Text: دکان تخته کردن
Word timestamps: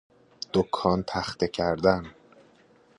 دکان 0.53 0.99
تخته 1.09 1.47
کردن 1.47 2.03